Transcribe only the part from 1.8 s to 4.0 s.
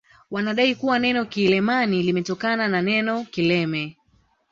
limetokana na neno kileme